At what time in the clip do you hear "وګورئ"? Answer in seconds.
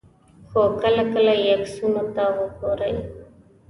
2.37-2.95